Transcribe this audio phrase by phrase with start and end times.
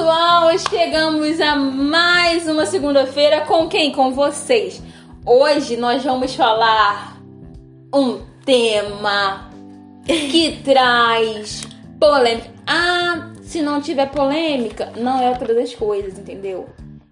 [0.00, 3.92] pessoal, chegamos a mais uma segunda-feira com quem?
[3.92, 4.82] Com vocês.
[5.26, 7.20] Hoje nós vamos falar
[7.94, 9.50] um tema
[10.06, 11.68] que traz
[12.00, 12.48] polêmica.
[12.66, 16.70] Ah, se não tiver polêmica, não é todas as coisas, entendeu?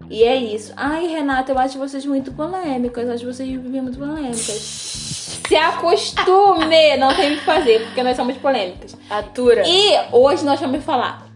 [0.09, 0.73] E é isso.
[0.75, 3.07] Ai, Renata, eu acho vocês muito polêmicas.
[3.07, 4.39] Eu acho vocês muito polêmicas.
[5.47, 8.97] Se acostume, não tem o que fazer, porque nós somos polêmicas.
[9.07, 9.61] Atura.
[9.67, 11.28] E hoje nós vamos falar.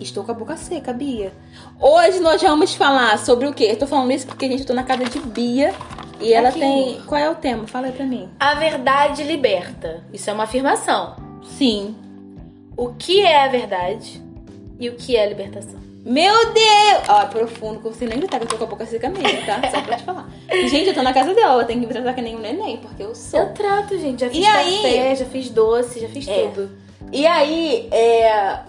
[0.00, 1.32] Estou com a boca seca, Bia.
[1.80, 3.64] Hoje nós vamos falar sobre o quê?
[3.70, 5.74] Eu tô falando isso porque a gente tô na casa de Bia
[6.20, 6.60] e ela Aqui.
[6.60, 7.00] tem.
[7.06, 7.66] Qual é o tema?
[7.66, 8.28] Fala aí pra mim.
[8.38, 10.04] A verdade liberta.
[10.12, 11.16] Isso é uma afirmação.
[11.56, 11.96] Sim.
[12.76, 14.22] O que é a verdade
[14.78, 15.80] e o que é a libertação?
[16.04, 17.08] Meu Deus!
[17.08, 19.44] Ó, é profundo, que você nem gritar que eu tô com a boca seca mesmo,
[19.44, 19.60] tá?
[19.70, 20.28] Só pra te falar.
[20.68, 22.76] Gente, eu tô na casa dela, eu tenho que me tratar que nem um neném,
[22.76, 23.40] porque eu sou.
[23.40, 24.20] Eu trato, gente.
[24.20, 24.76] Já fiz E aí?
[24.76, 26.46] café, já fiz doce, já fiz É.
[26.48, 26.70] tudo.
[27.12, 28.60] E aí, é,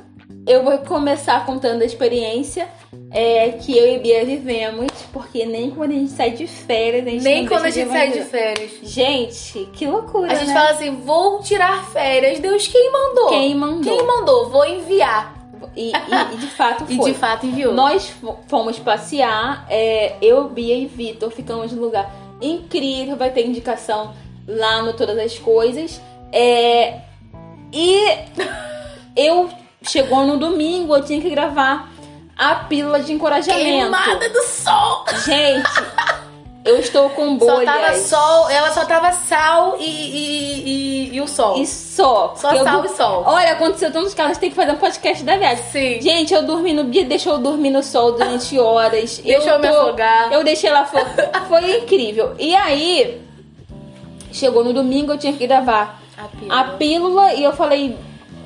[0.46, 2.68] eu vou começar contando a experiência
[3.12, 7.10] é, que eu e Bia vivemos, porque nem quando a gente sai de férias, a
[7.10, 8.72] gente Nem quando a gente sai de férias.
[8.84, 10.54] Gente, que loucura, A gente né?
[10.54, 12.40] fala assim, vou tirar férias.
[12.40, 13.28] Deus, quem mandou?
[13.30, 13.98] Quem mandou?
[13.98, 14.50] Quem mandou?
[14.50, 15.36] Vou enviar.
[15.76, 17.12] E, e- e de fato E foi.
[17.12, 17.74] de fato enviou.
[17.74, 23.46] Nós fo- fomos passear, é, eu, Bia e Vitor, ficamos num lugar incrível, vai ter
[23.46, 24.14] indicação
[24.48, 26.00] lá no Todas as Coisas.
[26.32, 27.00] É,
[27.74, 28.00] e
[29.16, 29.50] eu
[29.82, 31.90] chegou no domingo, eu tinha que gravar
[32.38, 33.64] a pílula de encorajamento.
[33.66, 35.06] Queimada do sol.
[35.26, 35.70] Gente,
[36.66, 37.66] eu estou com Só bolhas.
[37.66, 40.64] tava sol, ela só tava sal e, e,
[41.12, 41.58] e, e o sol.
[41.58, 42.34] E só.
[42.36, 43.24] Só eu sal du- e sol.
[43.26, 45.64] Olha, aconteceu tantos casos, tem que fazer um podcast da viagem.
[45.72, 46.02] Sim.
[46.02, 49.18] Gente, eu dormi no Bia deixou eu dormir no sol durante horas.
[49.20, 50.32] Deixou eu me afogar.
[50.32, 51.46] Eu deixei ela afogar.
[51.48, 52.36] Foi incrível.
[52.38, 53.22] E aí,
[54.32, 56.60] chegou no domingo, eu tinha que gravar A pílula.
[56.60, 57.98] a pílula e eu falei,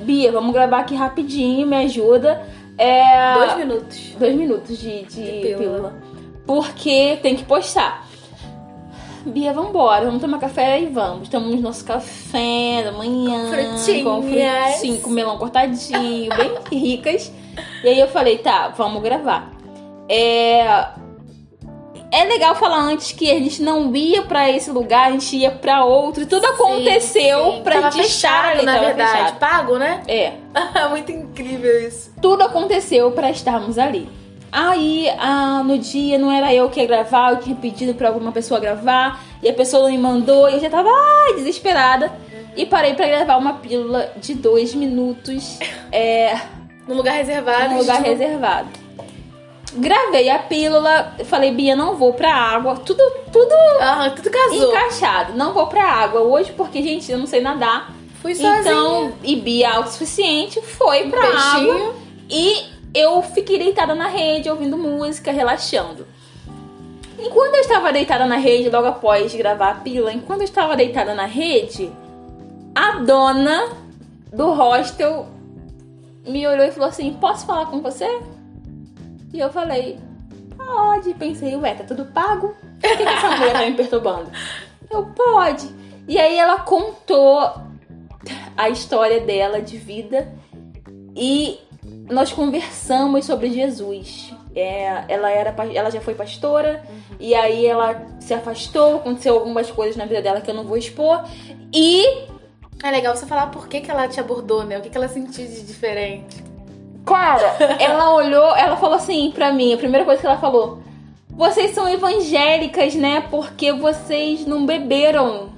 [0.02, 2.42] Bia, vamos gravar aqui rapidinho, me ajuda.
[2.76, 3.34] É...
[3.34, 4.14] Dois minutos.
[4.18, 5.58] Dois minutos de, de, pílula.
[5.58, 5.94] pílula.
[6.46, 8.06] Porque tem que postar.
[9.24, 11.28] Bia, vambora, vamos tomar café e vamos.
[11.28, 13.50] Tomamos nosso café da manhã.
[13.50, 14.02] Frutinhas.
[14.02, 17.32] Com frutinho, com melão cortadinho, bem ricas.
[17.84, 19.52] E aí eu falei, tá, vamos gravar.
[20.08, 21.01] É...
[22.12, 25.50] É legal falar antes que a gente não ia pra esse lugar, a gente ia
[25.50, 26.26] pra outro.
[26.26, 28.66] Tudo aconteceu Sim, pra tava gente estar ali.
[28.66, 29.10] na verdade.
[29.12, 29.38] fechado.
[29.38, 30.02] Pago, né?
[30.06, 30.32] É
[30.90, 32.12] Muito incrível isso.
[32.20, 34.08] tudo aconteceu pra estarmos ali.
[34.52, 38.30] Aí, ah, no dia, não era eu que ia gravar, eu tinha pedido pra alguma
[38.30, 42.12] pessoa gravar, e a pessoa não me mandou, e eu já tava ai, desesperada.
[42.54, 45.58] E parei pra gravar uma pílula de dois minutos
[45.90, 46.36] é,
[46.86, 47.70] Num lugar reservado.
[47.70, 48.68] num lugar reservado.
[49.74, 53.02] Gravei a pílula, falei, Bia, não vou pra água, tudo,
[53.32, 54.68] tudo Aham, tudo casou.
[54.68, 55.32] encaixado.
[55.34, 57.90] Não vou pra água hoje, porque, gente, eu não sei nadar.
[58.20, 58.60] Fui sozinha.
[58.60, 61.94] Então, e Bia autossuficiente, foi pra água.
[62.28, 66.06] E eu fiquei deitada na rede, ouvindo música, relaxando.
[67.18, 71.14] Enquanto eu estava deitada na rede, logo após gravar a pílula, enquanto eu estava deitada
[71.14, 71.90] na rede,
[72.74, 73.68] a dona
[74.32, 75.26] do hostel
[76.26, 78.20] me olhou e falou assim: Posso falar com você?
[79.32, 79.98] E eu falei:
[80.56, 81.14] Pode.
[81.14, 82.54] Pensei, ué, tá tudo pago?
[82.80, 84.30] Por que, que essa mulher tá me perturbando?
[84.90, 85.68] Eu, pode.
[86.06, 87.38] E aí ela contou
[88.56, 90.32] a história dela de vida
[91.16, 91.58] e
[92.10, 94.34] nós conversamos sobre Jesus.
[94.54, 96.82] É, ela, era, ela já foi pastora
[97.18, 100.76] e aí ela se afastou, aconteceu algumas coisas na vida dela que eu não vou
[100.76, 101.24] expor.
[101.72, 102.26] E,
[102.82, 104.76] É legal você falar por que, que ela te abordou, né?
[104.78, 106.51] O que, que ela sentiu de diferente.
[107.04, 110.78] Cara, ela olhou, ela falou assim pra mim, a primeira coisa que ela falou:
[111.30, 113.22] Vocês são evangélicas, né?
[113.30, 115.50] Porque vocês não beberam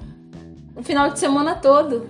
[0.75, 2.07] o final de semana todo.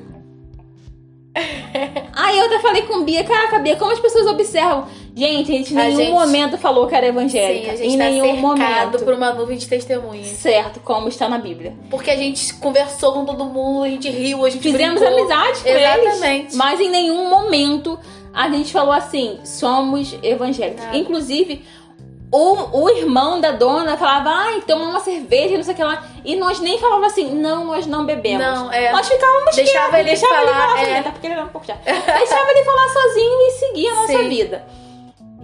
[2.15, 4.85] Aí eu até falei com Bia, caraca, Bia, como as pessoas observam?
[5.13, 7.67] Gente, a gente em nenhum gente- momento falou que era evangélica.
[7.67, 8.99] Sim, a gente em tá nenhum momento.
[9.03, 10.27] por uma nuvem de testemunhas.
[10.27, 11.73] Certo, como está na Bíblia.
[11.89, 15.19] Porque a gente conversou com todo mundo, a gente riu, a gente Fizemos brincou.
[15.19, 16.05] amizade com eles.
[16.05, 16.55] Exatamente.
[16.55, 17.99] Mas em nenhum momento
[18.35, 20.83] a gente falou assim, somos evangélicos.
[20.83, 20.97] Nada.
[20.97, 21.65] Inclusive,
[22.29, 26.03] o, o irmão da dona falava, ai, toma uma cerveja, não sei o que lá.
[26.25, 28.45] E nós nem falávamos assim, não, nós não bebemos.
[28.45, 28.91] Não, é.
[28.91, 30.79] Nós ficávamos Deixava quietos, ele deixava ele falar, falar é.
[30.79, 31.83] sozinho, até porque ele era um pouco chato.
[31.85, 34.29] Deixava ele falar sozinho e seguia a nossa Sim.
[34.29, 34.65] vida.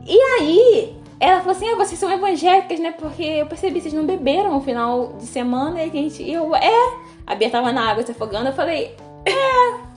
[0.06, 2.92] E aí, ela falou assim, ah, vocês são evangélicas, né?
[2.92, 5.82] Porque eu percebi vocês não beberam no final de semana.
[5.82, 6.94] E a gente, e eu, é.
[7.26, 8.50] A Bia tava na água se afogando.
[8.50, 9.91] Eu falei, é,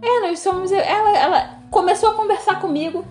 [0.00, 0.72] nós somos.
[0.72, 3.04] Ela, ela começou a conversar comigo.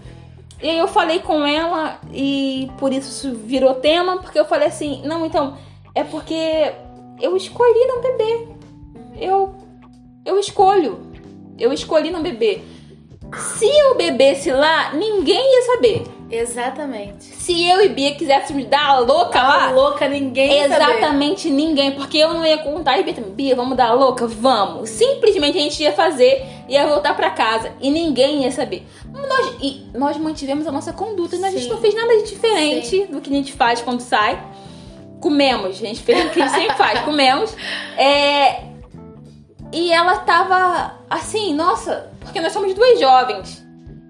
[0.62, 5.04] E aí eu falei com ela e por isso virou tema, porque eu falei assim,
[5.06, 5.56] não, então,
[5.94, 6.74] é porque
[7.22, 8.48] eu escolhi não beber.
[9.20, 9.56] Eu
[10.26, 11.00] eu escolho.
[11.58, 12.64] Eu escolhi não beber.
[13.36, 16.17] Se eu bebesse lá, ninguém ia saber.
[16.30, 17.24] Exatamente.
[17.24, 20.84] Se eu e Bia quiséssemos dar a louca Tá lá, louca, ninguém ia saber.
[20.84, 24.28] exatamente ninguém, porque eu não ia contar e Bia também, Bia, vamos dar a louca?
[24.28, 24.90] Vamos.
[24.90, 28.86] Simplesmente a gente ia fazer, ia voltar pra casa e ninguém ia saber.
[29.14, 31.48] Nós, e nós mantivemos a nossa conduta, né?
[31.48, 31.70] a gente Sim.
[31.70, 34.42] não fez nada de diferente do que a gente faz quando sai.
[35.22, 37.56] Comemos, a gente fez o que a gente sempre faz, comemos.
[37.98, 38.64] É,
[39.74, 43.67] e ela tava assim, nossa, porque nós somos duas jovens.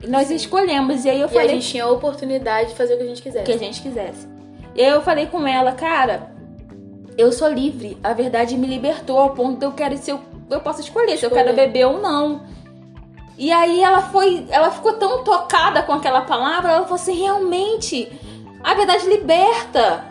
[0.07, 1.05] Nós escolhemos.
[1.05, 3.07] E aí eu E a falei gente tinha a oportunidade de fazer o que a
[3.07, 3.51] gente o que quisesse.
[3.51, 4.27] a gente quisesse.
[4.75, 6.31] E aí eu falei com ela, cara,
[7.17, 7.97] eu sou livre.
[8.03, 11.25] A verdade me libertou ao ponto de eu quero se eu, eu posso escolher, se
[11.25, 11.67] eu quero Escolher.
[11.67, 12.43] beber ou não.
[13.37, 18.11] E aí ela foi, ela ficou tão tocada com aquela palavra, ela falou assim, realmente,
[18.63, 20.05] a verdade liberta.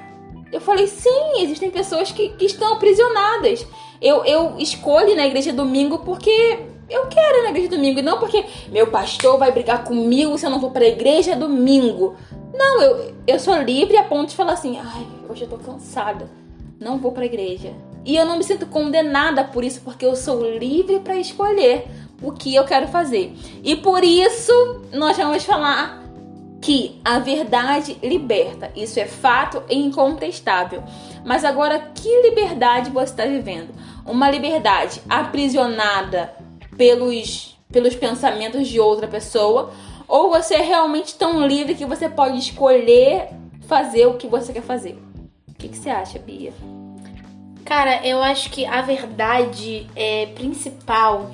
[0.52, 3.66] Eu falei, sim, existem pessoas que, que estão aprisionadas.
[4.00, 8.18] Eu, eu escolho na igreja domingo porque eu quero ir na igreja domingo, e não
[8.18, 12.16] porque meu pastor vai brigar comigo se eu não for pra igreja domingo.
[12.54, 16.30] Não, eu, eu sou livre a ponto de falar assim, ai, hoje eu tô cansada,
[16.80, 17.72] não vou pra igreja.
[18.04, 21.86] E eu não me sinto condenada por isso, porque eu sou livre pra escolher
[22.22, 23.34] o que eu quero fazer.
[23.64, 24.52] E por isso
[24.92, 26.04] nós vamos falar
[26.60, 28.70] que a verdade liberta.
[28.76, 30.82] Isso é fato e incontestável.
[31.24, 33.74] Mas agora, que liberdade você está vivendo?
[34.06, 36.32] Uma liberdade aprisionada
[36.76, 39.72] pelos, pelos pensamentos de outra pessoa?
[40.08, 43.28] Ou você é realmente tão livre que você pode escolher
[43.66, 44.96] fazer o que você quer fazer?
[45.48, 46.52] O que, que você acha, Bia?
[47.64, 51.32] Cara, eu acho que a verdade é, principal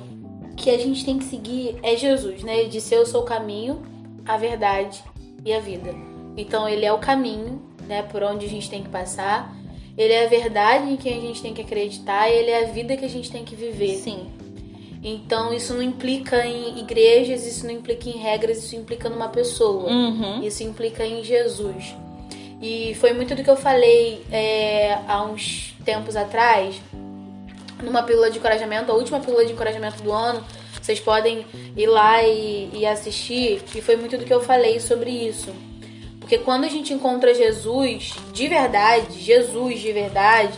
[0.57, 2.59] que a gente tem que seguir é Jesus, né?
[2.59, 3.83] Ele disse: Eu sou o caminho,
[4.25, 5.03] a verdade
[5.45, 5.93] e a vida.
[6.35, 8.01] Então, ele é o caminho, né?
[8.01, 9.55] Por onde a gente tem que passar.
[9.95, 12.27] Ele é a verdade em quem a gente tem que acreditar.
[12.27, 13.95] E ele é a vida que a gente tem que viver.
[13.97, 14.27] Sim.
[15.03, 19.91] Então, isso não implica em igrejas, isso não implica em regras, isso implica numa pessoa.
[19.91, 20.41] Uhum.
[20.41, 21.93] Isso implica em Jesus.
[22.61, 26.81] E foi muito do que eu falei é, há uns tempos atrás,
[27.83, 30.41] numa pílula de encorajamento, a última pílula de encorajamento do ano.
[30.81, 31.45] Vocês podem
[31.75, 33.61] ir lá e, e assistir.
[33.75, 35.51] E foi muito do que eu falei sobre isso.
[36.19, 40.53] Porque quando a gente encontra Jesus de verdade, Jesus de verdade,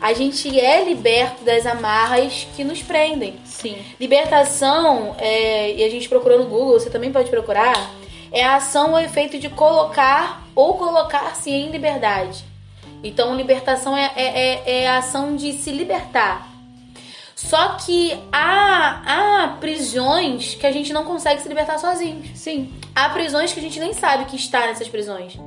[0.00, 3.34] a gente é liberto das amarras que nos prendem.
[3.44, 3.76] Sim.
[3.98, 7.90] Libertação, é, e a gente procurou no Google, você também pode procurar,
[8.30, 12.44] é a ação ou efeito de colocar ou colocar-se em liberdade.
[13.02, 16.48] Então, libertação é, é, é- é a ação de se libertar.
[17.34, 22.30] Só que há, há prisões que a gente não consegue se libertar sozinhos.
[22.34, 22.74] Sim.
[22.94, 25.38] Há prisões que a gente nem sabe que está nessas prisões.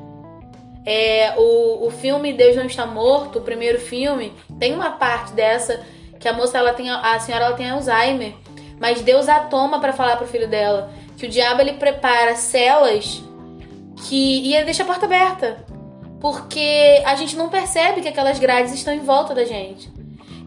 [0.86, 5.82] É, o, o filme Deus Não Está Morto, o primeiro filme, tem uma parte dessa
[6.20, 8.34] que a moça, ela tem, a senhora ela tem Alzheimer,
[8.80, 13.24] mas Deus a toma para falar pro filho dela que o diabo ele prepara celas
[14.08, 15.64] que e ele deixa a porta aberta,
[16.20, 19.92] porque a gente não percebe que aquelas grades estão em volta da gente.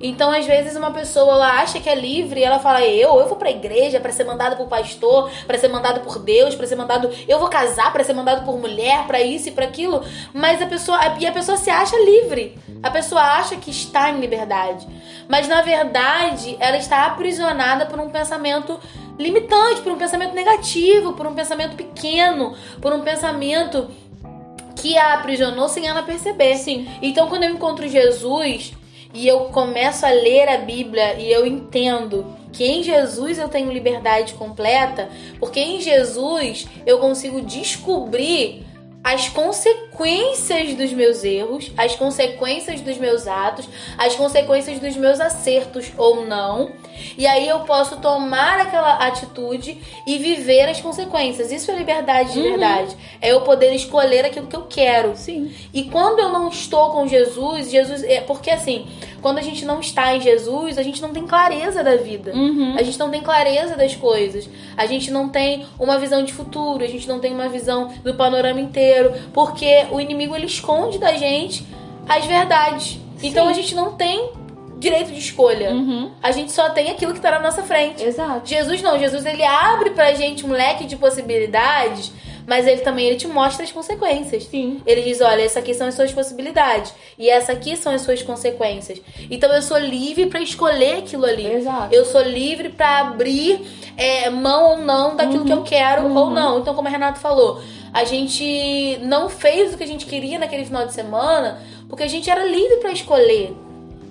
[0.01, 3.27] Então, às vezes, uma pessoa ela acha que é livre e ela fala: Eu, eu
[3.27, 6.77] vou pra igreja pra ser mandado por pastor, pra ser mandado por Deus, pra ser
[6.77, 7.11] mandado.
[7.29, 10.03] Eu vou casar pra ser mandado por mulher, pra isso e pra aquilo.
[10.33, 10.99] Mas a pessoa.
[11.19, 12.59] E a pessoa se acha livre.
[12.83, 14.87] A pessoa acha que está em liberdade.
[15.29, 18.79] Mas, na verdade, ela está aprisionada por um pensamento
[19.19, 23.89] limitante, por um pensamento negativo, por um pensamento pequeno, por um pensamento
[24.77, 26.57] que a aprisionou sem ela perceber.
[26.57, 26.89] Sim.
[27.01, 28.75] Então, quando eu encontro Jesus
[29.15, 33.73] e eu começo a ler a Bíblia e eu entendo que em Jesus eu tenho
[33.73, 38.67] liberdade completa, porque em Jesus eu consigo descobrir
[39.03, 39.84] as consequências
[40.77, 46.73] dos meus erros, as consequências dos meus atos, as consequências dos meus acertos ou não.
[47.17, 51.53] E aí eu posso tomar aquela atitude e viver as consequências.
[51.53, 52.51] Isso é liberdade de Uhum.
[52.51, 52.97] verdade.
[53.21, 55.13] É eu poder escolher aquilo que eu quero.
[55.17, 55.53] Sim.
[55.73, 58.87] E quando eu não estou com Jesus, Jesus é porque assim,
[59.23, 62.33] quando a gente não está em Jesus, a gente não tem clareza da vida.
[62.33, 62.75] Uhum.
[62.79, 64.49] A gente não tem clareza das coisas.
[64.77, 68.15] A gente não tem uma visão de futuro, a gente não tem uma visão do
[68.15, 71.67] panorama inteiro, porque o inimigo ele esconde da gente
[72.09, 72.99] as verdades.
[73.23, 73.51] Então Sim.
[73.51, 74.31] a gente não tem
[74.79, 75.71] direito de escolha.
[75.71, 76.11] Uhum.
[76.23, 78.03] A gente só tem aquilo que tá na nossa frente.
[78.05, 78.43] Exato.
[78.49, 82.13] Jesus não, Jesus ele abre pra gente um leque de possibilidades,
[82.47, 84.45] mas ele também ele te mostra as consequências.
[84.45, 84.83] Sim.
[84.85, 88.23] Ele diz: olha, essa aqui são as suas possibilidades e essa aqui são as suas
[88.23, 89.01] consequências.
[89.31, 91.47] Então eu sou livre pra escolher aquilo ali.
[91.47, 91.95] Exato.
[91.95, 93.61] Eu sou livre pra abrir
[93.97, 95.47] é, mão ou não daquilo Uhum.
[95.47, 96.17] que eu quero Uhum.
[96.17, 96.59] ou não.
[96.59, 97.61] Então, como a Renata falou,
[97.95, 102.09] a gente não fez o que a gente queria naquele final de semana porque a
[102.09, 103.55] gente era livre pra escolher.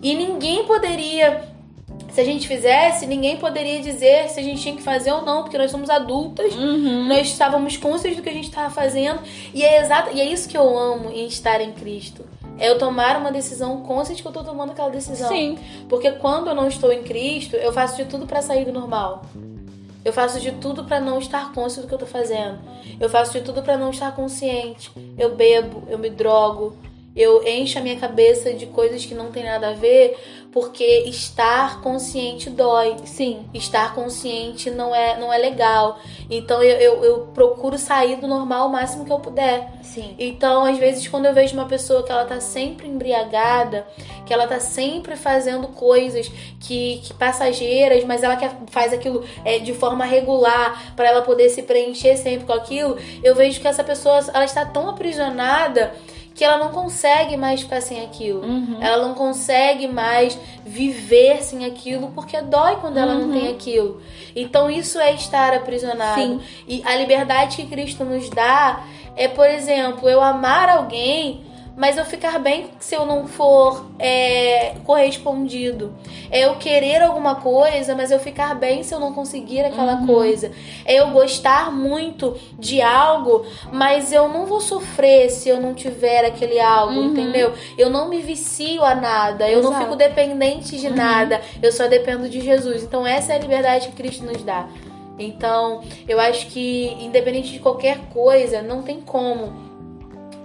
[0.02, 1.44] E ninguém poderia
[2.10, 5.42] se a gente fizesse, ninguém poderia dizer se a gente tinha que fazer ou não,
[5.42, 7.08] porque nós somos adultas, Uhum.
[7.08, 9.20] nós estávamos conscientes do que a gente estava fazendo,
[9.52, 12.24] e é exato, e é isso que eu amo em estar em Cristo.
[12.60, 15.28] É eu tomar uma decisão consciente que eu tô tomando aquela decisão.
[15.28, 15.58] Sim.
[15.90, 19.24] Porque quando eu não estou em Cristo, eu faço de tudo pra sair do normal.
[20.04, 22.60] Eu faço de tudo pra não estar consciente do que eu tô fazendo.
[23.00, 24.92] Eu faço de tudo pra não estar consciente.
[25.18, 26.76] Eu bebo, eu me drogo,
[27.16, 30.18] eu encho a minha cabeça de coisas que não tem nada a ver,
[30.52, 32.96] porque estar consciente dói.
[33.06, 33.46] Sim.
[33.54, 36.00] Estar consciente não é, não é legal.
[36.30, 39.72] Então eu, eu, eu procuro sair do normal o máximo que eu puder.
[39.84, 40.16] Sim.
[40.18, 43.86] Então, às vezes, quando eu vejo uma pessoa que ela tá sempre embriagada,
[44.26, 49.60] que ela tá sempre fazendo coisas que, que passageiras, mas ela quer, faz aquilo é,
[49.60, 53.84] de forma regular para ela poder se preencher sempre com aquilo, eu vejo que essa
[53.84, 55.94] pessoa ela está tão aprisionada
[56.36, 58.42] que ela não consegue mais ficar sem aquilo.
[58.42, 58.78] Uhum.
[58.82, 63.40] Ela não consegue mais viver sem aquilo porque dói quando ela não Uhum.
[63.40, 64.02] tem aquilo.
[64.36, 66.20] Então isso é estar aprisionado.
[66.22, 66.42] Sim.
[66.68, 68.84] E a liberdade que Cristo nos dá
[69.16, 71.42] é, por exemplo, eu amar alguém,
[71.76, 75.94] mas eu ficar bem se eu não for é, correspondido.
[76.30, 80.08] É eu querer alguma coisa, mas eu ficar bem se eu não conseguir aquela Uhum.
[80.08, 80.52] coisa.
[80.86, 86.26] É eu gostar muito de algo, mas eu não vou sofrer se eu não tiver
[86.26, 87.06] aquele algo, Uhum.
[87.12, 87.54] entendeu?
[87.78, 89.86] Eu não me vicio a nada, eu não Exato.
[89.86, 90.96] fico dependente de Uhum.
[90.96, 92.84] nada, eu só dependo de Jesus.
[92.84, 94.68] Então essa é a liberdade que Cristo nos dá.
[95.18, 99.63] Então, eu acho que independente de qualquer coisa, não tem como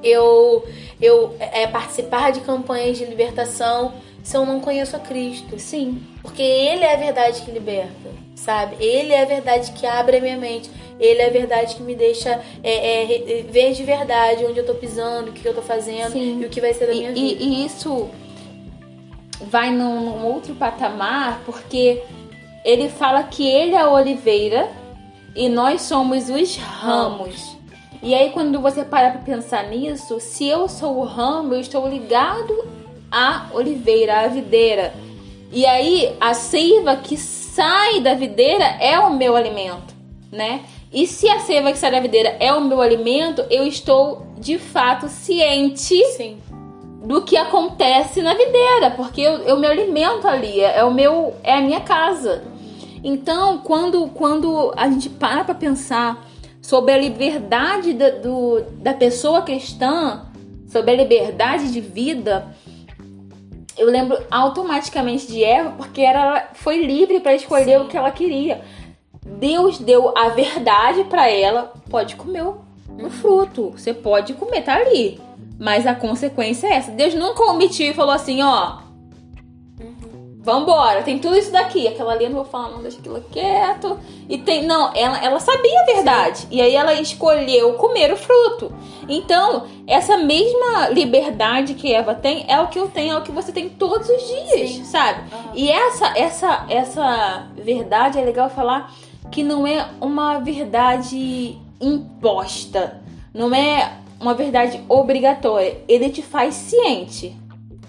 [0.02, 0.64] eu
[1.00, 5.58] eu é, participar de campanhas de libertação se eu não conheço a Cristo.
[5.58, 6.02] Sim.
[6.22, 8.76] Porque Ele é a verdade que liberta, sabe?
[8.84, 10.68] Ele é a verdade que abre a minha mente.
[11.00, 14.66] Ele é a verdade que me deixa é, é, re- ver de verdade onde eu
[14.66, 16.40] tô pisando, o que eu tô fazendo Sim.
[16.42, 17.44] e o que vai ser da E, minha e- vida.
[17.44, 18.10] e isso
[19.42, 22.02] vai num, num outro patamar, porque
[22.64, 24.68] ele fala que ele é a oliveira
[25.36, 27.56] e nós somos os ramos.
[28.02, 31.88] E aí, quando você para pra pensar nisso, se eu sou o ramo, eu estou
[31.88, 32.64] ligado
[33.10, 34.94] à oliveira, à videira.
[35.50, 39.94] E aí, a seiva que sai da videira é o meu alimento,
[40.30, 40.64] né?
[40.92, 44.58] E se a seiva que sai da videira é o meu alimento, eu estou de
[44.58, 46.38] fato ciente Sim.
[47.04, 51.54] do que acontece na videira, porque eu, eu me alimento ali, é o meu, é
[51.54, 52.44] a minha casa.
[53.02, 56.27] Então, quando, quando a gente para para pensar
[56.68, 60.26] sobre a liberdade da, do, da pessoa cristã,
[60.66, 62.54] sobre a liberdade de vida,
[63.74, 67.86] eu lembro automaticamente de Eva, porque ela foi livre para escolher Sim.
[67.86, 68.60] o que ela queria.
[69.24, 72.60] Deus deu a verdade para ela, pode comer o,
[73.02, 75.18] o fruto, você pode comer, tá ali.
[75.58, 76.90] Mas a consequência é essa.
[76.90, 78.80] Deus nunca omitiu e falou assim, ó,
[80.48, 81.86] vambora, tem tudo isso daqui.
[81.86, 84.00] Aquela ali eu não vou falar, não, deixa aquilo quieto.
[84.26, 86.46] E tem, não, ela, ela sabia a verdade.
[86.50, 88.72] E aí ela escolheu comer o fruto.
[89.06, 93.30] Então, essa mesma liberdade que Eva tem é o que eu tenho, é o que
[93.30, 94.84] você tem todos os dias, Sim.
[94.84, 95.20] sabe?
[95.30, 95.52] Aham.
[95.54, 98.94] E essa, essa, essa verdade é legal falar
[99.30, 103.02] que não é uma verdade imposta,
[103.34, 105.82] não é uma verdade obrigatória.
[105.86, 107.36] Ele te faz ciente.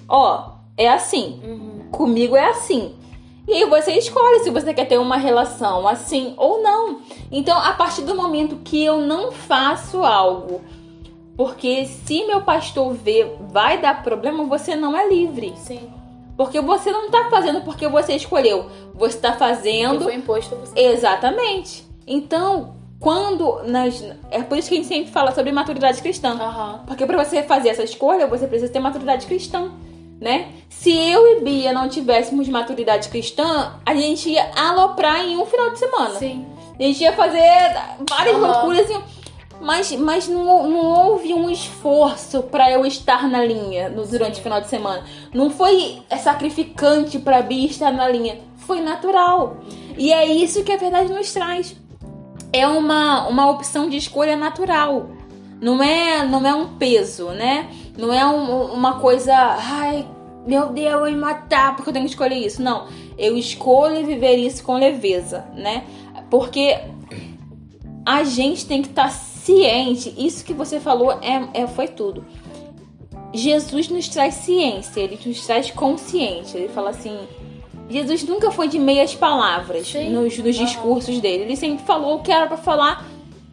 [0.07, 1.41] Ó, é assim.
[1.43, 1.68] Uhum.
[1.91, 2.95] Comigo é assim.
[3.47, 7.01] E aí você escolhe se você quer ter uma relação assim ou não.
[7.31, 10.61] Então, a partir do momento que eu não faço algo,
[11.35, 15.53] porque se meu pastor vê, vai dar problema, você não é livre.
[15.57, 15.89] Sim.
[16.37, 18.67] Porque você não tá fazendo porque você escolheu.
[18.93, 20.79] Você tá fazendo foi imposto você.
[20.79, 21.85] exatamente.
[22.05, 26.31] Então, quando nós é por isso que a gente sempre fala sobre maturidade cristã.
[26.31, 26.83] Aham.
[26.85, 29.71] Porque para você fazer essa escolha, você precisa ter maturidade cristã,
[30.19, 30.49] né?
[30.69, 35.71] Se eu e Bia não tivéssemos maturidade cristã, a gente ia aloprar em um final
[35.71, 36.15] de semana.
[36.15, 36.45] Sim.
[36.79, 37.41] A gente ia fazer
[38.09, 38.47] várias Aham.
[38.47, 39.01] loucuras, assim,
[39.61, 44.39] mas, mas não, não houve um esforço para eu estar na linha no, durante Sim.
[44.41, 45.03] o final de semana.
[45.33, 48.39] Não foi sacrificante para Bia estar na linha.
[48.57, 49.57] Foi natural.
[49.97, 51.75] E é isso que a verdade nos traz.
[52.53, 55.09] É uma, uma opção de escolha natural.
[55.61, 57.69] Não é, não é um peso, né?
[57.99, 60.07] Não é um- uma coisa, ai,
[60.47, 62.61] meu Deus, eu vou me matar porque eu tenho que escolher isso.
[62.61, 62.87] Não,
[63.17, 65.83] eu escolho viver isso com leveza, né?
[66.29, 66.79] Porque
[68.05, 70.13] a gente tem que estar ciente.
[70.17, 72.25] Isso que você falou é, é, foi tudo.
[73.33, 76.57] Jesus nos traz ciência, ele nos traz consciência.
[76.57, 77.17] Ele fala assim.
[77.91, 80.11] Jesus nunca foi de meias palavras Sim.
[80.11, 81.43] nos, nos discursos dele.
[81.43, 83.03] Ele sempre falou o que era pra falar.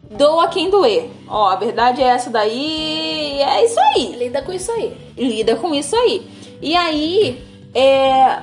[0.09, 1.09] Doa quem doer.
[1.27, 3.39] Ó, a verdade é essa daí.
[3.41, 4.93] É isso aí Lida com isso aí.
[5.17, 6.21] lida com isso aí.
[6.61, 7.43] E aí,
[7.75, 8.39] é,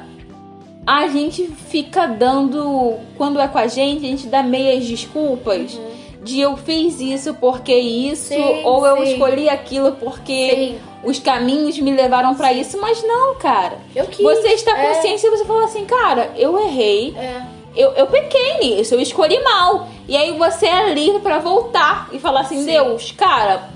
[0.86, 2.94] a gente fica dando.
[3.16, 5.78] Quando é com a gente, a gente dá meias desculpas.
[6.22, 9.12] De eu fiz isso porque isso, Sim, ou eu sim.
[9.12, 10.78] escolhi aquilo porque Sim.
[11.04, 13.76] os caminhos me levaram pra isso, mas não, cara.
[13.94, 14.22] Eu quis.
[14.24, 14.86] Você está É.
[14.94, 17.42] consciente e você fala assim, cara, eu errei, É.
[17.76, 19.88] eu, eu pequei nisso, eu escolhi mal.
[20.08, 22.66] E aí você é livre pra voltar e falar assim, Sim.
[22.66, 23.68] Deus, cara,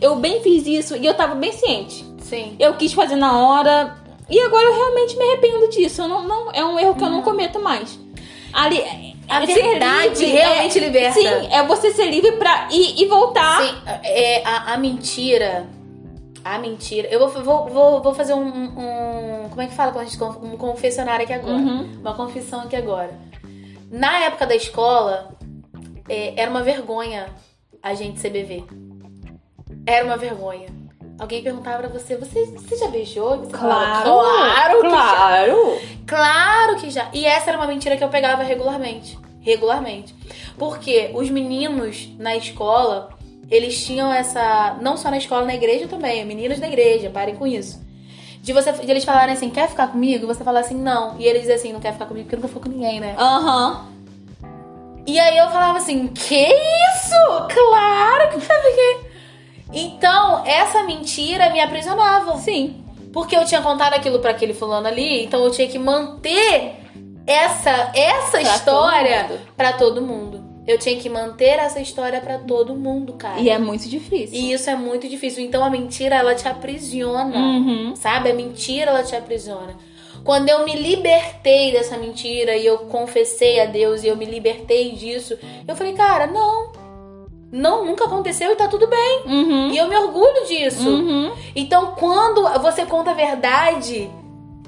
[0.00, 2.04] eu bem fiz isso e eu tava bem ciente.
[2.20, 2.56] Sim.
[2.58, 3.96] Eu quis fazer na hora
[4.28, 6.06] e agora eu realmente me arrependo disso.
[6.06, 7.98] Não, não- é um erro que eu não cometo mais.
[8.52, 8.82] Ali,
[9.28, 11.14] A ser verdade realmente é, liberta.
[11.20, 13.60] Sim, é você ser livre pra ir e voltar.
[13.62, 15.66] Sim, é, a, a mentira.
[16.44, 17.06] A mentira.
[17.10, 20.20] Eu vou, vou, vou, vou fazer um, um- Como é que fala quando a gente.
[20.22, 21.52] Um confessionário aqui agora.
[21.54, 21.98] Uhum.
[22.00, 23.10] Uma confissão aqui agora.
[23.90, 25.36] Na época da escola,
[26.08, 27.26] é, era uma vergonha
[27.82, 28.62] a gente ser bebê.
[29.86, 30.68] Era uma vergonha.
[31.18, 33.38] Alguém perguntava pra você, você, você já beijou?
[33.38, 34.96] Você falava, Claro, claro, que já.
[34.96, 35.80] claro.
[36.06, 37.10] Claro que já.
[37.12, 39.18] E essa era uma mentira que eu pegava regularmente.
[39.40, 40.14] Regularmente.
[40.58, 43.10] Porque os meninos na escola,
[43.50, 44.78] eles tinham essa.
[44.80, 46.24] Não só na escola, na igreja também.
[46.24, 47.80] Meninos da igreja, parem com isso.
[48.42, 50.26] De, você, de eles falarem assim, quer ficar comigo?
[50.26, 51.16] Você falar assim, não.
[51.18, 53.14] E eles dizem assim, não quer ficar comigo porque nunca ficou com ninguém, né?
[53.18, 53.86] Aham.
[55.06, 57.48] E aí eu falava assim, que isso?
[57.52, 59.10] Claro que sabe que.
[59.72, 62.36] Então, essa mentira me aprisionava.
[62.38, 62.84] Sim.
[63.12, 66.76] Porque eu tinha contado aquilo pra aquele fulano ali, então eu tinha que manter
[67.26, 70.39] essa essa Pra história pra todo mundo.
[70.70, 73.40] Eu tinha que manter essa história pra todo mundo, cara.
[73.40, 74.38] E é muito difícil.
[74.38, 75.42] E isso é muito difícil.
[75.44, 77.94] Então a mentira ela te aprisiona, Uhum.
[77.96, 78.30] sabe?
[78.30, 79.74] A mentira ela te aprisiona.
[80.24, 84.92] Quando eu me libertei dessa mentira e eu confessei a Deus e eu me libertei
[84.92, 85.36] disso,
[85.66, 86.70] eu falei, cara, não.
[87.50, 89.22] Não, nunca aconteceu e tá tudo bem.
[89.26, 89.70] Uhum.
[89.72, 90.88] E eu me orgulho disso.
[90.88, 91.32] Uhum.
[91.56, 94.08] Então, quando você conta a verdade,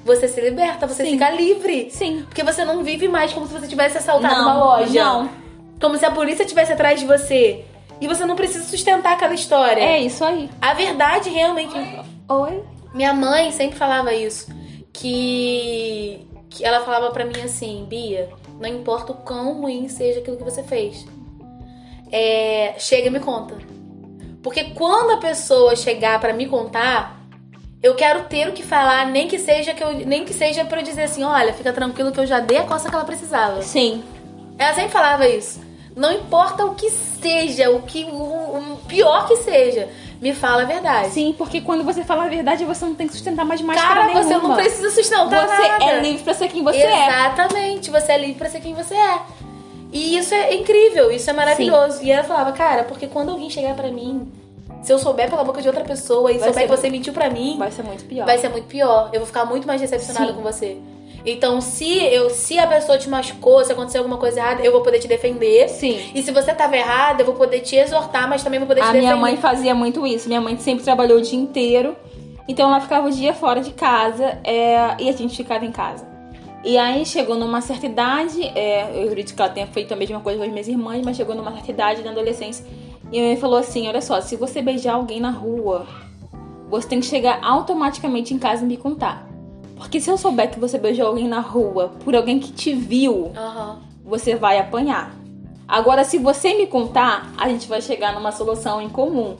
[0.04, 1.12] você se liberta, você Sim.
[1.12, 1.88] fica livre.
[1.90, 2.24] Sim.
[2.28, 5.04] Porque você não vive mais como se você tivesse assaltado Não, uma loja.
[5.04, 5.41] não.
[5.82, 7.64] Como se a polícia estivesse atrás de você.
[8.00, 9.80] E você não precisa sustentar aquela história.
[9.80, 10.48] É isso aí.
[10.60, 11.74] A verdade realmente.
[12.28, 12.62] Oi?
[12.94, 14.46] Minha mãe sempre falava isso.
[14.92, 16.24] Que.
[16.48, 20.44] que ela falava pra mim assim: Bia, não importa o quão ruim seja aquilo que
[20.44, 21.04] você fez.
[22.12, 23.56] É, chega e me conta.
[24.40, 27.20] Porque quando a pessoa chegar pra me contar,
[27.82, 30.80] eu quero ter o que falar, nem que seja que eu, nem que seja para
[30.80, 33.62] eu dizer assim, olha, fica tranquilo que eu já dei a costa que ela precisava.
[33.62, 34.04] Sim.
[34.58, 35.60] Ela sempre falava isso.
[35.94, 39.88] Não importa o que seja, o que o, o pior que seja,
[40.20, 41.10] me fala a verdade.
[41.10, 44.04] Sim, porque quando você fala a verdade, você não tem que sustentar mais Cara, máscara
[44.06, 44.22] nenhuma.
[44.24, 45.84] você não precisa sustentar Você nada.
[45.84, 47.06] é livre pra ser quem você é.
[47.08, 49.18] Exatamente, você é livre pra ser quem você é.
[49.92, 52.02] E isso é incrível, isso é maravilhoso.
[52.02, 54.26] E ela falava, cara, porque quando alguém chegar pra mim,
[54.82, 57.28] se eu souber pela boca de outra pessoa e Vai souber que você mentiu pra
[57.28, 58.24] mim, Vai ser muito pior.
[58.24, 59.10] vai ser muito pior.
[59.12, 60.32] Eu vou ficar muito mais decepcionada Sim.
[60.34, 60.78] com você.
[61.24, 64.82] Então, se eu, se a pessoa te machucou, se acontecer alguma coisa errada, eu vou
[64.82, 65.68] poder te defender.
[65.68, 66.10] Sim.
[66.14, 68.84] E se você tava errada, eu vou poder te exortar, mas também vou poder te
[68.84, 69.06] A defender.
[69.06, 70.26] minha mãe fazia muito isso.
[70.28, 71.96] Minha mãe sempre trabalhou o dia inteiro.
[72.48, 76.10] Então ela ficava o dia fora de casa é, e a gente ficava em casa.
[76.64, 80.20] E aí chegou numa certa idade, é, eu acredito que ela tenha feito a mesma
[80.20, 82.64] coisa com as minhas irmãs, mas chegou numa certa idade na adolescência.
[83.10, 85.86] E a minha mãe falou assim: olha só, se você beijar alguém na rua,
[86.68, 89.31] você tem que chegar automaticamente em casa e me contar.
[89.82, 93.30] Porque se eu souber que você beijou alguém na rua por alguém que te viu,
[93.36, 93.80] Aham.
[94.04, 95.14] você vai apanhar.
[95.68, 99.36] Agora, se você me contar, a gente vai chegar numa solução em comum.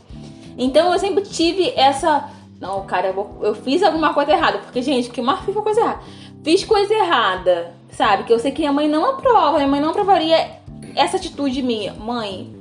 [0.59, 2.28] Então, eu sempre tive essa.
[2.61, 4.59] Não, cara, eu, vou- eu fiz alguma coisa errada.
[4.59, 6.00] Porque, gente, que uma foi coisa errada.
[6.44, 8.24] Fiz coisa errada, sabe?
[8.24, 9.57] Que eu sei que minha mãe não aprova.
[9.57, 10.59] Minha mãe não aprovaria
[10.94, 11.92] essa atitude minha.
[11.94, 12.52] Mãe,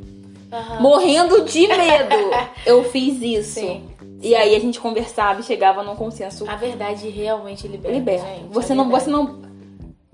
[0.52, 0.80] Aham.
[0.82, 2.16] morrendo de medo,
[2.66, 3.60] eu fiz isso.
[3.60, 3.84] Sim.
[4.22, 7.98] E aí a gente conversava e chegava num consenso A verdade realmente liberta.
[7.98, 8.26] liberta.
[8.28, 9.06] gente, Você não, verdade.
[9.06, 9.52] você não.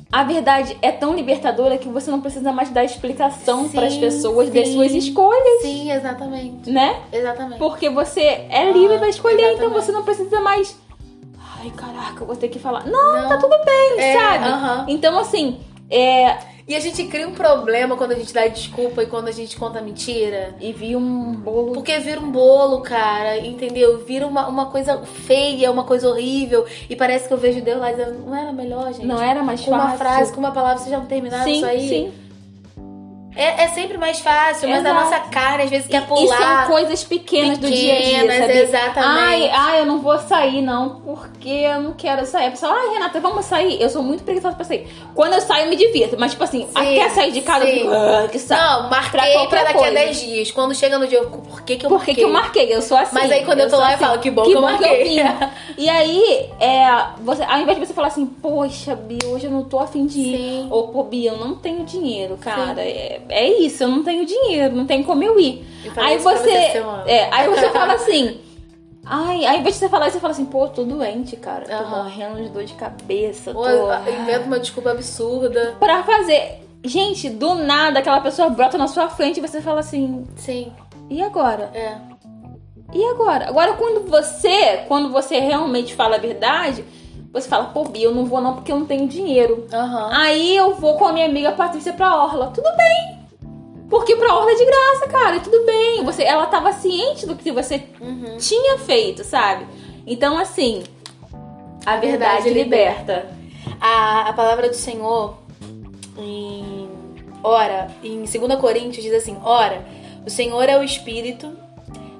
[0.09, 4.49] A verdade é tão libertadora que você não precisa mais dar explicação para as pessoas
[4.49, 4.73] das sim.
[4.75, 6.69] suas escolhas, Sim, exatamente.
[6.71, 7.01] né?
[7.11, 7.59] Exatamente.
[7.59, 9.85] Porque você é livre Ah, pra escolher, então exatamente.
[9.85, 10.79] você não precisa mais.
[11.59, 12.85] Ai, caraca, eu vou ter que falar.
[12.85, 13.27] Não, Não.
[13.27, 14.45] tá tudo bem, É, sabe?
[14.45, 14.85] aham.
[14.87, 16.37] Então, assim, é.
[16.67, 19.55] E a gente cria um problema quando a gente dá desculpa e quando a gente
[19.55, 20.53] conta mentira.
[20.59, 21.71] E vi um bolo.
[21.71, 24.03] Porque vira um bolo, cara, entendeu?
[24.05, 26.65] Vira uma, uma coisa feia, uma coisa horrível.
[26.89, 29.05] E parece que eu vejo Deus lá dizendo, não era melhor, gente?
[29.05, 29.87] Não era mais Com fácil.
[29.87, 31.87] uma frase, com uma palavra, vocês já terminaram sim, isso aí?
[31.87, 32.13] sim.
[33.37, 35.03] É, é sempre mais fácil, mas a Exato.
[35.05, 36.37] nossa cara às vezes quer E pular.
[36.65, 38.57] são coisas pequenas, do dia a dia, pequenas, sabe?
[38.59, 39.19] exatamente.
[39.19, 42.47] Ai, ai, eu não vou sair, não, porque eu não quero sair.
[42.47, 43.81] A pessoa, ai, Renata, vamos sair.
[43.81, 44.87] Eu sou muito preguiçosa pra sair.
[45.13, 46.15] Quando eu saio, eu me divirto.
[46.19, 47.79] Mas, tipo assim, até sair de casa, eu sim.
[47.81, 48.61] fico, ah, que saco.
[48.83, 49.93] Não, Pra marquei pra, qualquer daqui a coisa.
[49.93, 50.51] 10 dias.
[50.51, 52.15] Quando chega no dia, eu, por que que eu Por marquei?
[52.15, 52.73] que, que eu marquei?
[52.75, 53.13] Eu sou assim.
[53.13, 55.03] Mas aí quando eu tô sou lá, eu falo, que bom que eu bom marquei.
[55.03, 55.17] vim.
[55.77, 56.87] E aí, é,
[57.21, 60.19] você, ao invés de você falar assim, poxa, Bia, hoje eu não tô afim de
[60.19, 60.37] ir.
[60.37, 60.67] Sim.
[60.71, 62.81] Ou, pô, Bia, eu não tenho dinheiro, cara.
[62.81, 65.65] É, é isso, eu não tenho dinheiro, não tem como eu ir.
[65.83, 66.49] Eu Aí você.
[66.49, 68.41] é, aí você fala assim.
[69.09, 71.65] Ai, aí ao invés de você falar isso, você fala assim, pô, tô doente, cara.
[71.65, 72.03] Tô Aham.
[72.03, 73.51] morrendo de dor de cabeça.
[73.55, 74.11] Ou Tô...
[74.11, 75.75] inventa uma desculpa absurda.
[75.79, 76.61] Pra fazer.
[76.83, 80.71] Gente, do nada aquela pessoa brota na sua frente e você fala assim, Sim,
[81.09, 81.71] e agora?
[81.73, 81.95] é.
[82.93, 83.49] E agora?
[83.49, 86.85] Agora, quando você, quando você realmente fala a verdade,
[87.33, 89.67] você fala, pô, Bia, eu não vou não porque eu não tenho dinheiro.
[89.73, 90.09] Aham.
[90.13, 92.47] Aí eu vou com a minha amiga Patrícia pra Orla.
[92.53, 93.16] Tudo bem.
[93.89, 95.39] Porque pra Orla é de graça, cara.
[95.39, 96.03] Tudo bem.
[96.03, 98.37] Você, ela tava ciente do que você Uhum.
[98.37, 99.65] tinha feito, sabe?
[100.05, 100.83] Então, assim,
[101.85, 103.29] a verdade, Verdade liberta.
[103.79, 105.37] A, a palavra do Senhor
[106.17, 106.89] em
[107.43, 109.85] ora, em 2 Coríntios diz assim: Ora,
[110.25, 111.55] o Senhor é o Espírito,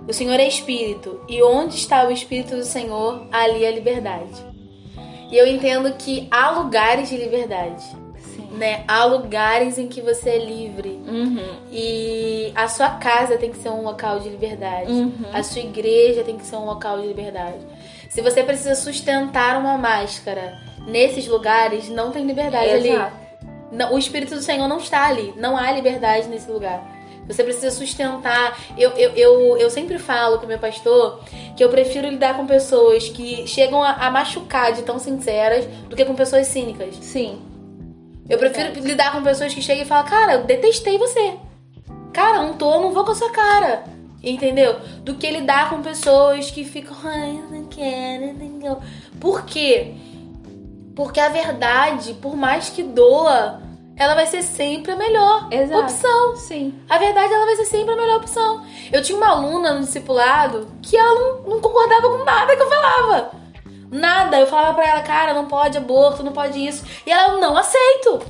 [0.08, 4.46] o Senhor é Espírito, e onde está o Espírito do Senhor, ali é a liberdade.
[5.32, 7.84] E eu entendo que há lugares de liberdade,
[8.38, 8.48] Sim.
[8.54, 8.84] né?
[8.88, 11.02] Há lugares em que você é livre.
[11.08, 11.56] Uhum.
[11.72, 14.92] E a sua casa tem que ser um local de liberdade.
[14.92, 15.26] Uhum.
[15.34, 17.58] A sua igreja tem que ser um local de liberdade.
[18.10, 22.90] Se você precisa sustentar uma máscara nesses lugares, não tem liberdade ali.
[22.90, 23.28] Exato.
[23.72, 25.34] Não, o Espírito do Senhor não está ali.
[25.36, 26.96] Não há liberdade nesse lugar.
[27.28, 28.58] Você precisa sustentar.
[28.78, 31.20] Eu, eu, eu, eu sempre falo com meu pastor
[31.56, 35.96] que eu prefiro lidar com pessoas que chegam a, a machucar de tão sinceras do
[35.96, 36.96] que com pessoas cínicas.
[37.02, 37.42] Sim.
[38.30, 41.36] Eu prefiro lidar com pessoas que chegam e falam, cara, eu detestei você.
[42.14, 43.84] Cara, não tô, não vou com a sua cara.
[44.24, 44.80] Entendeu?
[45.04, 48.78] Do que lidar com pessoas que ficam, ai, eu não quero, eu não quero.
[49.20, 49.94] Por quê?
[50.96, 53.62] Porque a verdade, por mais que doa,
[53.96, 55.82] ela vai ser sempre a melhor Exato.
[55.82, 56.36] opção.
[56.36, 56.74] Sim.
[56.90, 58.66] A verdade, ela vai ser sempre a melhor opção.
[58.92, 62.70] Eu tinha uma aluna no discipulado que ela não, não concordava com nada que eu
[62.70, 63.32] falava.
[63.92, 64.40] Nada.
[64.40, 66.84] Eu falava pra ela, cara, não pode aborto, não pode isso.
[67.06, 68.22] E ela, eu não aceito.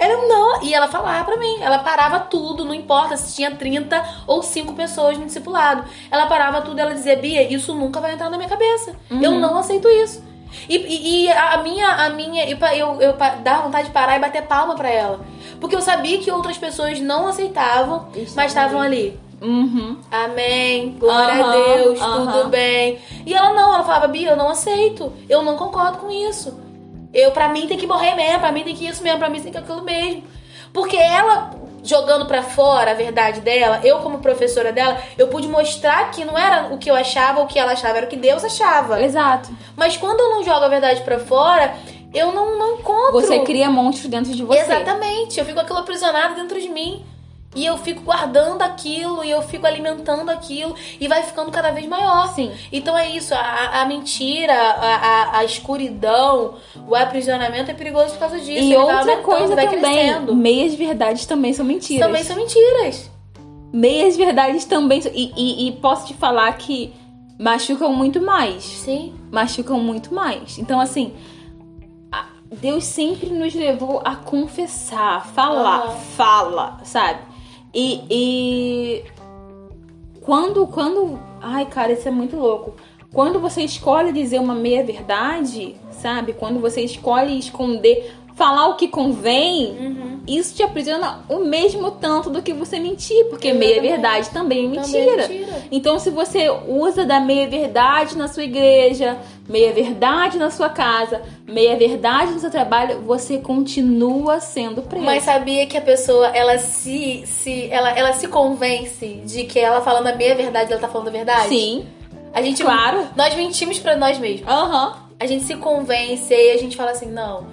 [0.00, 0.62] Ela não.
[0.62, 1.56] E ela falava pra mim.
[1.60, 5.84] Ela parava tudo, não importa se tinha 30 ou 5 pessoas no discipulado.
[6.10, 8.94] Ela parava tudo ela dizia, Bia, isso nunca vai entrar na minha cabeça.
[9.10, 10.22] Eu não aceito isso.
[10.68, 14.20] E, e- e a minha, a minha, eu, eu, eu dava vontade de parar e
[14.20, 15.20] bater palma pra ela.
[15.60, 19.20] Porque eu sabia que outras pessoas não aceitavam, Isso mas estavam ali.
[19.40, 19.98] Uhum.
[20.10, 22.32] Amém, glória a Aham, Deus, aham.
[22.32, 22.98] tudo bem.
[23.24, 26.58] E ela não, ela falava, Bia, eu não aceito, eu não concordo com isso.
[27.12, 29.40] Eu, pra mim, tem que morrer mesmo, pra mim tem que isso mesmo, pra mim
[29.40, 30.24] tem que aquilo mesmo.
[30.72, 31.50] Porque ela,
[31.82, 36.36] jogando pra fora a verdade dela, eu como professora dela, eu pude mostrar que não
[36.36, 39.00] era o que eu achava, o que ela achava, era o que Deus achava.
[39.02, 39.48] Exato.
[39.76, 41.74] Mas quando eu não jogo a verdade pra fora,
[42.12, 43.12] eu não, não encontro.
[43.12, 44.60] Você cria monstros dentro de você.
[44.60, 45.38] Exatamente.
[45.38, 47.04] Eu fico aquilo aprisionado dentro de mim.
[47.54, 51.86] E eu fico guardando aquilo, e eu fico alimentando aquilo, e vai ficando cada vez
[51.86, 52.28] maior.
[52.34, 52.52] Sim.
[52.70, 56.56] Então é isso, a, a mentira, a, a, a escuridão,
[56.86, 58.50] o aprisionamento é perigoso por causa disso.
[58.50, 60.36] E Ele outra coisa vai também, crescendo.
[60.36, 62.06] meias verdades também são mentiras.
[62.06, 63.10] Também são mentiras.
[63.72, 65.10] Meias verdades também são...
[65.14, 66.92] E, e- e posso te falar que
[67.38, 68.62] machucam muito mais.
[68.62, 69.14] Sim.
[69.32, 70.58] Machucam muito mais.
[70.58, 71.14] Então, assim,
[72.50, 75.96] Deus sempre nos levou a confessar, falar, Aham.
[76.16, 77.27] fala, sabe?
[77.80, 79.04] E, e
[80.20, 82.74] quando, quando, ai cara, isso é muito louco.
[83.12, 86.32] Quando você escolhe dizer uma meia verdade, sabe?
[86.32, 90.20] Quando você escolhe esconder, falar o que convém, Uhum.
[90.26, 93.90] isso te aprisiona o mesmo tanto do que você mentir, porque meia Exatamente.
[93.92, 95.24] verdade também é Também mentira.
[95.24, 95.62] é mentira.
[95.70, 101.20] Então, se você usa da meia verdade na sua igreja, meia verdade na sua casa,
[101.46, 105.04] meia verdade no seu trabalho, você continua sendo preso.
[105.04, 109.80] Mas sabia que a pessoa, ela se, se, ela, ela se convence de que ela
[109.80, 111.48] falando a meia verdade, ela tá falando a verdade?
[111.48, 111.86] Sim,
[112.32, 113.06] A gente, claro.
[113.16, 114.48] Nós mentimos pra nós mesmos.
[114.48, 114.94] Aham.
[115.20, 117.46] A gente se convence e a gente fala assim, não,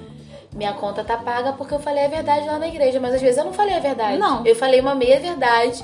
[0.56, 3.38] minha conta tá paga porque eu falei a verdade lá na igreja, mas às vezes
[3.38, 4.18] eu não falei a verdade.
[4.18, 4.46] Não.
[4.46, 5.84] Eu falei uma meia verdade.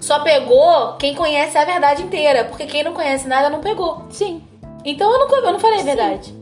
[0.00, 4.02] Só pegou quem conhece a verdade inteira, porque quem não conhece nada não pegou.
[4.10, 4.42] Sim.
[4.84, 5.86] Então eu não, eu não falei a Sim.
[5.86, 6.34] verdade.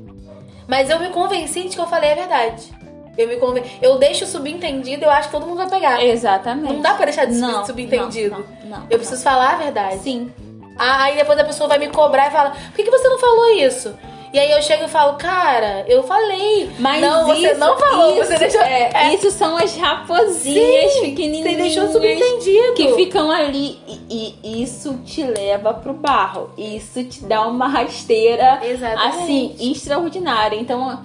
[0.67, 2.73] Mas eu me convenci de que eu falei a verdade.
[3.17, 3.65] Eu me conven...
[3.83, 6.03] Eu deixo subentendido, eu acho que todo mundo vai pegar.
[6.05, 6.73] Exatamente.
[6.73, 8.31] Não dá pra deixar de Não, subentendido.
[8.31, 9.99] Não, não, não, Eu preciso falar a verdade.
[9.99, 10.33] Sim.
[10.79, 13.19] Ah, Aí depois a pessoa vai me cobrar e fala: por que, que você não
[13.19, 13.93] falou isso?
[14.33, 16.71] E aí eu chego e falo, cara, eu falei.
[16.79, 18.61] Mas não, você isso- não falou, isso, você deixou.
[18.61, 21.51] é, É, Isso são as raposinhas Sim, pequenininhas.
[21.51, 22.75] você deixou subentendido.
[22.75, 23.79] Que ficam ali
[24.11, 26.51] e, e isso te leva pro barro.
[26.59, 29.17] Isso te dá uma rasteira Exatamente.
[29.23, 30.57] assim extraordinária.
[30.57, 31.03] Então,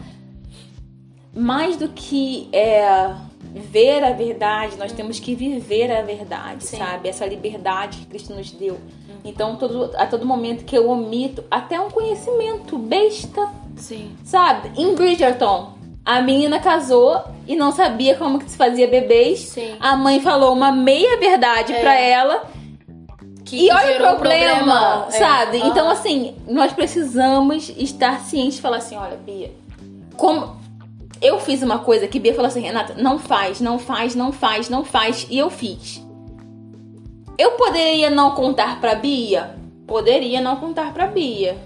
[1.35, 3.11] mais do que é,
[3.55, 6.77] ver a verdade, nós temos que viver a verdade, Sim.
[6.77, 7.09] sabe?
[7.09, 8.77] Essa liberdade que Cristo nos deu.
[9.25, 14.11] Então, todo, a todo momento que eu omito até um conhecimento besta, Sim.
[14.23, 14.71] sabe?
[14.75, 15.73] Em Bridgerton,
[16.05, 19.39] a menina casou e não sabia como que se fazia bebês.
[19.39, 19.75] Sim.
[19.79, 21.79] A mãe falou uma meia verdade É.
[21.79, 22.43] pra ela
[23.45, 25.05] Que e olha o problema, problemão.
[25.07, 25.11] É.
[25.11, 25.57] sabe?
[25.59, 25.67] Aham.
[25.69, 29.51] Então, assim, nós precisamos estar cientes e falar assim: olha, Bia,
[30.17, 30.61] como.
[31.21, 34.67] Eu fiz uma coisa que Bia falou assim: Renata, não faz, não faz, não faz,
[34.67, 36.03] não faz, e eu fiz.
[37.37, 39.55] Eu poderia não contar pra Bia?
[39.87, 41.57] Poderia não contar pra Bia.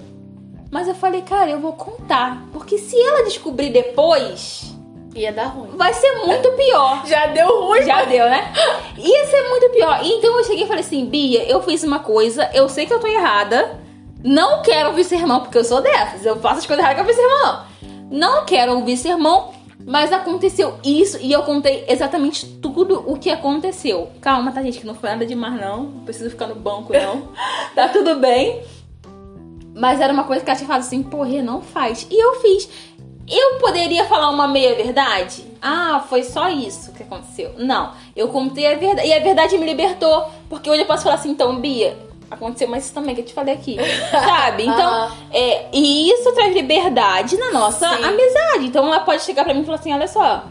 [0.72, 2.44] Mas eu falei, cara, eu vou contar.
[2.52, 4.76] Porque se ela descobrir depois,
[5.16, 5.70] Ia dar ruim.
[5.76, 7.04] vai ser muito pior.
[7.08, 7.84] Já deu ruim.
[7.84, 8.54] Já deu, né?
[8.98, 10.00] Ia ser muito pior.
[10.04, 13.00] Então eu cheguei e falei assim, Bia, eu fiz uma coisa, eu sei que eu
[13.00, 13.80] tô errada.
[14.24, 16.26] Não quero ouvir sermão, porque eu sou dessas.
[16.26, 17.66] Eu faço as coisas erradas que eu ouvir sermão,
[18.12, 18.18] não.
[18.20, 19.52] Não quero ouvir sermão,
[19.88, 24.12] mas aconteceu isso e eu contei exatamente tudo o que aconteceu.
[24.20, 24.82] Calma, tá, gente?
[24.82, 25.84] Que não foi nada demais, não.
[25.84, 27.30] Não preciso ficar no banco, não.
[27.74, 28.62] tá tudo bem.
[29.74, 32.06] Mas era uma coisa que ela tinha falado assim, porra, não faz.
[32.12, 32.68] E eu fiz.
[33.30, 35.46] Eu poderia falar uma meia verdade?
[35.62, 37.54] Ah, foi só isso que aconteceu.
[37.58, 39.08] Não, eu contei a verdade.
[39.08, 40.30] E a verdade me libertou.
[40.50, 41.98] Porque hoje eu posso falar assim, então, Bia,
[42.30, 43.78] aconteceu mais isso também que eu te falei aqui.
[44.12, 44.64] Sabe?
[44.64, 45.12] Então, Aham.
[45.32, 48.04] é, e isso traz liberdade na nossa Sim.
[48.04, 48.66] amizade.
[48.66, 50.46] Então ela pode chegar pra mim e falar assim: olha só.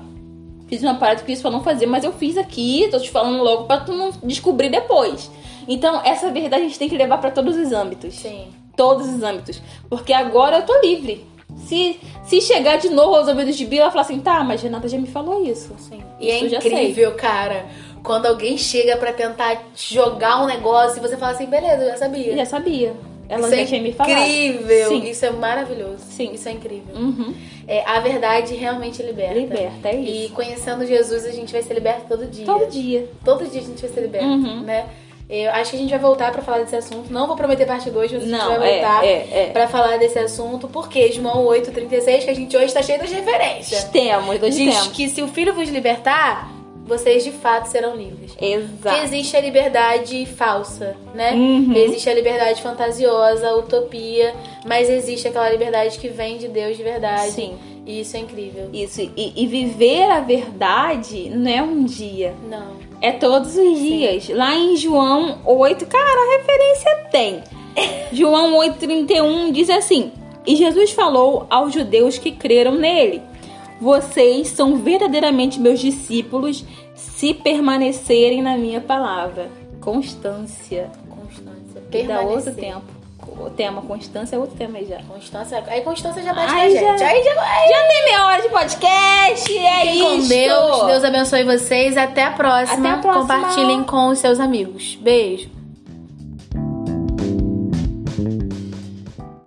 [0.68, 3.40] Fiz uma parada que isso pra não fazer, mas eu fiz aqui, tô te falando
[3.40, 5.30] logo pra tu não descobrir depois.
[5.68, 8.48] Então, essa verdade a gente tem que levar pra todos os âmbitos Sim.
[8.76, 9.62] todos os âmbitos.
[9.88, 11.24] Porque agora eu tô livre.
[11.68, 14.88] Se, se chegar de novo aos ouvidos de Bia, ela falar assim, tá, mas Renata
[14.88, 15.72] já me falou isso.
[15.78, 16.02] Sim.
[16.20, 16.72] E é Isso sei.
[16.72, 17.66] incrível, cara.
[18.06, 21.96] Quando alguém chega pra tentar jogar um negócio e você fala assim, beleza, eu já
[21.96, 22.26] sabia.
[22.28, 22.94] Eu já sabia.
[23.28, 24.12] Ela Isso já é tinha me falado.
[24.16, 24.88] incrível.
[24.90, 25.10] Sim.
[25.10, 25.98] Isso é maravilhoso.
[26.10, 26.30] Sim.
[26.32, 26.94] Isso é incrível.
[26.94, 27.34] Uhum.
[27.66, 29.34] É, a verdade realmente liberta.
[29.34, 30.26] Liberta, é isso.
[30.26, 32.46] E conhecendo Jesus, a gente vai ser liberto todo dia.
[32.46, 33.10] Todo dia.
[33.24, 34.60] Todo dia a gente vai ser liberto, Uhum.
[34.60, 34.86] né?
[35.28, 37.12] Eu acho que a gente vai voltar pra falar desse assunto.
[37.12, 39.50] Não vou prometer parte 2, mas a gente Não, vai é, voltar é, é.
[39.52, 40.68] pra falar desse assunto.
[40.68, 43.82] Porque João 8,36, que a gente hoje tá cheio das referências.
[43.84, 44.92] Temos, dois Diz temos.
[44.92, 46.48] que se o filho vos libertar,
[46.86, 48.32] vocês de fato serão livres.
[48.34, 49.04] Que Exato.
[49.04, 51.32] existe a liberdade falsa, né?
[51.32, 51.72] Uhum.
[51.74, 57.32] Existe a liberdade fantasiosa, utopia, mas existe aquela liberdade que vem de Deus de verdade.
[57.32, 57.58] Sim.
[57.84, 58.68] E isso é incrível.
[58.72, 59.00] Isso.
[59.00, 62.34] E, e viver a verdade não é um dia.
[62.48, 62.76] Não.
[63.00, 64.28] É todos os dias.
[64.28, 67.42] Lá em João 8, cara, a referência tem.
[68.12, 70.12] João 8,31 diz assim:
[70.46, 73.22] E Jesus falou aos judeus que creram nele:
[73.80, 79.48] Vocês são verdadeiramente meus discípulos se permanecerem na minha palavra.
[79.80, 80.90] Constância.
[81.08, 81.82] Constância.
[81.90, 82.82] Que dá outro tempo.
[83.38, 84.98] O tema constância é outro tema aí já.
[85.02, 85.62] Constância.
[85.66, 86.98] Aí Constância já bate Ai, na gente.
[86.98, 87.68] já- Aí já vai.
[87.68, 89.58] Já tem meia hora de podcast.
[89.58, 90.06] É Fiquem isso.
[90.22, 90.86] com Deus.
[90.86, 91.96] Deus abençoe vocês.
[91.96, 92.78] Até a próxima.
[92.78, 93.22] Até a próxima.
[93.36, 94.96] Compartilhem com os seus amigos.
[95.00, 95.50] Beijo.